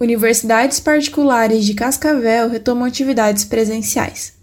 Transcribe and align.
Universidades 0.00 0.80
particulares 0.80 1.64
de 1.64 1.72
Cascavel 1.72 2.48
retomam 2.48 2.84
atividades 2.84 3.44
presenciais. 3.44 4.34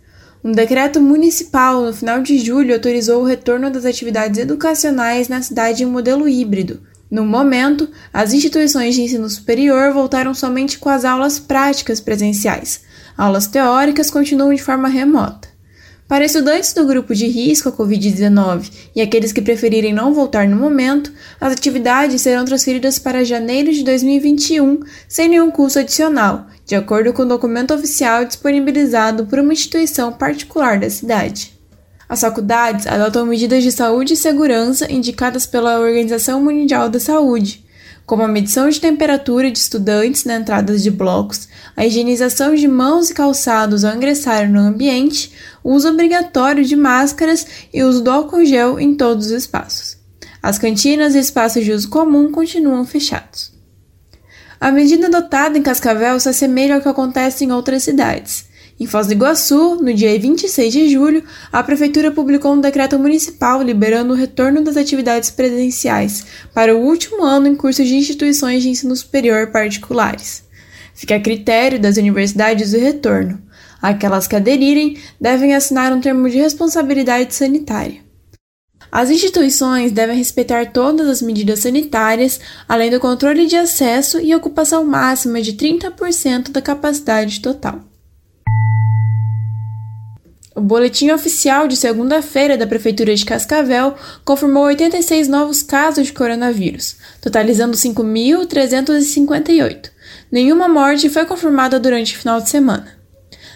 Um 0.42 0.54
decreto 0.54 1.02
municipal 1.02 1.84
no 1.84 1.94
final 1.94 2.22
de 2.22 2.40
julho 2.40 2.74
autorizou 2.74 3.22
o 3.22 3.26
retorno 3.26 3.70
das 3.70 3.84
atividades 3.84 4.40
educacionais 4.40 5.28
na 5.28 5.42
cidade 5.42 5.84
em 5.84 5.86
modelo 5.86 6.28
híbrido. 6.28 6.82
No 7.12 7.26
momento, 7.26 7.90
as 8.14 8.32
instituições 8.32 8.96
de 8.96 9.02
ensino 9.02 9.30
superior 9.30 9.92
voltaram 9.94 10.34
somente 10.34 10.80
com 10.80 10.88
as 10.88 11.04
aulas 11.04 11.38
práticas 11.38 12.00
presenciais. 12.00 12.82
Aulas 13.18 13.46
teóricas 13.46 14.10
continuam 14.10 14.54
de 14.54 14.64
forma 14.64 14.88
remota. 14.88 15.51
Para 16.12 16.26
estudantes 16.26 16.74
do 16.74 16.86
grupo 16.86 17.16
de 17.16 17.26
risco 17.26 17.70
à 17.70 17.72
Covid-19 17.72 18.70
e 18.94 19.00
aqueles 19.00 19.32
que 19.32 19.42
preferirem 19.42 19.94
não 19.94 20.14
voltar 20.14 20.46
no 20.46 20.58
momento, 20.58 21.10
as 21.40 21.54
atividades 21.54 22.22
serão 22.22 22.44
transferidas 22.44 23.00
para 23.00 23.24
janeiro 23.24 23.72
de 23.72 23.82
2021 23.82 24.82
sem 25.08 25.30
nenhum 25.30 25.50
custo 25.50 25.80
adicional, 25.80 26.48
de 26.66 26.76
acordo 26.76 27.14
com 27.14 27.22
o 27.22 27.26
documento 27.26 27.74
oficial 27.74 28.26
disponibilizado 28.26 29.26
por 29.26 29.40
uma 29.40 29.54
instituição 29.54 30.12
particular 30.12 30.78
da 30.78 30.90
cidade. 30.90 31.58
As 32.10 32.20
faculdades 32.20 32.88
adotam 32.88 33.26
medidas 33.26 33.64
de 33.64 33.72
saúde 33.72 34.16
e 34.16 34.18
segurança 34.18 34.92
indicadas 34.92 35.46
pela 35.46 35.80
Organização 35.80 36.44
Mundial 36.44 36.90
da 36.90 37.00
Saúde, 37.00 37.64
como 38.12 38.24
a 38.24 38.28
medição 38.28 38.68
de 38.68 38.82
temperatura 38.82 39.50
de 39.50 39.58
estudantes 39.58 40.26
na 40.26 40.36
entrada 40.36 40.78
de 40.78 40.92
blocos, 40.92 41.48
a 41.78 41.86
higienização 41.86 42.54
de 42.54 42.68
mãos 42.68 43.10
e 43.10 43.14
calçados 43.14 43.86
ao 43.86 43.96
ingressar 43.96 44.52
no 44.52 44.60
ambiente, 44.60 45.32
o 45.64 45.72
uso 45.72 45.88
obrigatório 45.88 46.66
de 46.66 46.76
máscaras 46.76 47.48
e 47.74 47.82
o 47.82 47.88
uso 47.88 48.04
do 48.04 48.12
álcool 48.12 48.44
gel 48.44 48.78
em 48.82 48.96
todos 48.96 49.28
os 49.28 49.32
espaços. 49.32 49.98
As 50.44 50.58
cantinas 50.58 51.16
e 51.16 51.20
espaços 51.20 51.64
de 51.64 51.72
uso 51.72 51.88
comum 51.88 52.30
continuam 52.34 52.84
fechados. 52.84 53.54
A 54.60 54.74
medida 54.74 55.08
adotada 55.08 55.58
em 55.58 55.64
Cascavel 55.64 56.20
se 56.20 56.28
assemelha 56.28 56.76
ao 56.76 56.82
que 56.82 56.90
acontece 56.90 57.46
em 57.46 57.52
outras 57.54 57.84
cidades. 57.84 58.44
Em 58.82 58.88
Foz 58.88 59.06
do 59.06 59.14
Iguaçu, 59.14 59.76
no 59.76 59.94
dia 59.94 60.18
26 60.18 60.74
de 60.74 60.90
julho, 60.90 61.24
a 61.52 61.62
Prefeitura 61.62 62.10
publicou 62.10 62.52
um 62.52 62.60
decreto 62.60 62.98
municipal 62.98 63.62
liberando 63.62 64.12
o 64.12 64.16
retorno 64.16 64.64
das 64.64 64.76
atividades 64.76 65.30
presenciais 65.30 66.26
para 66.52 66.76
o 66.76 66.80
último 66.80 67.24
ano 67.24 67.46
em 67.46 67.56
cursos 67.56 67.88
de 67.88 67.94
instituições 67.94 68.64
de 68.64 68.70
ensino 68.70 68.96
superior 68.96 69.52
particulares. 69.52 70.44
Fica 70.96 71.16
a 71.16 71.20
critério 71.20 71.80
das 71.80 71.98
universidades 71.98 72.74
o 72.74 72.80
retorno. 72.80 73.40
Aquelas 73.80 74.26
que 74.26 74.36
aderirem 74.36 74.98
devem 75.20 75.54
assinar 75.54 75.94
um 75.94 76.02
termo 76.02 76.28
de 76.28 76.40
responsabilidade 76.40 77.36
sanitária. 77.36 78.02
As 78.92 79.12
instituições 79.12 79.92
devem 79.92 80.18
respeitar 80.18 80.72
todas 80.72 81.08
as 81.08 81.22
medidas 81.22 81.60
sanitárias, 81.60 82.40
além 82.68 82.90
do 82.90 83.00
controle 83.00 83.46
de 83.46 83.56
acesso 83.56 84.20
e 84.20 84.34
ocupação 84.34 84.84
máxima 84.84 85.40
de 85.40 85.54
30% 85.54 86.50
da 86.50 86.64
capacidade 86.64 87.42
total. 87.42 87.91
O 90.54 90.60
boletim 90.60 91.12
oficial 91.12 91.66
de 91.66 91.78
segunda-feira 91.78 92.58
da 92.58 92.68
Prefeitura 92.68 93.16
de 93.16 93.24
Cascavel 93.24 93.96
confirmou 94.26 94.66
86 94.66 95.30
novos 95.30 95.64
casos 95.64 96.08
de 96.08 96.14
coronavírus, 96.14 96.98
totalizando 97.22 97.78
5.358. 97.78 99.92
Nenhuma 100.30 100.68
morte 100.68 101.10
foi 101.10 101.26
confirmada 101.26 101.80
durante 101.80 102.14
o 102.14 102.20
final 102.20 102.42
de 102.42 102.50
semana. 102.50 103.00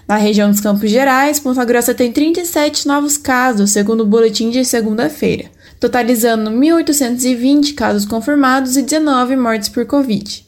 Na 0.07 0.15
região 0.15 0.49
dos 0.49 0.61
Campos 0.61 0.89
Gerais, 0.89 1.37
Ponta 1.37 1.65
Grossa 1.65 1.93
tem 1.93 2.13
37 2.13 2.87
novos 2.87 3.17
casos, 3.17 3.71
segundo 3.71 3.99
o 4.01 4.07
boletim 4.07 4.49
de 4.49 4.63
segunda-feira, 4.63 5.51
totalizando 5.81 6.49
1.820 6.49 7.75
casos 7.75 8.05
confirmados 8.05 8.77
e 8.77 8.81
19 8.81 9.35
mortes 9.35 9.67
por 9.67 9.85
Covid. 9.85 10.45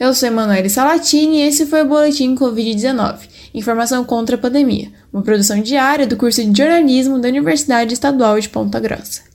Eu 0.00 0.14
sou 0.14 0.28
Emanuele 0.28 0.70
Salatini 0.70 1.40
e 1.40 1.42
esse 1.42 1.66
foi 1.66 1.82
o 1.82 1.86
Boletim 1.86 2.34
Covid-19 2.34 3.18
Informação 3.52 4.02
contra 4.02 4.34
a 4.34 4.38
Pandemia, 4.38 4.90
uma 5.12 5.22
produção 5.22 5.60
diária 5.60 6.06
do 6.06 6.16
curso 6.16 6.42
de 6.42 6.56
jornalismo 6.56 7.18
da 7.18 7.28
Universidade 7.28 7.92
Estadual 7.92 8.40
de 8.40 8.48
Ponta 8.48 8.80
Grossa. 8.80 9.29